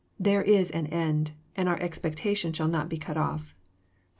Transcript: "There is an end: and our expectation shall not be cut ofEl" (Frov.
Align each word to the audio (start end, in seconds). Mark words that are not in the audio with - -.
"There 0.29 0.41
is 0.41 0.71
an 0.71 0.87
end: 0.87 1.33
and 1.55 1.69
our 1.69 1.79
expectation 1.79 2.53
shall 2.53 2.67
not 2.67 2.89
be 2.89 2.97
cut 2.97 3.17
ofEl" 3.17 3.33
(Frov. 3.33 3.41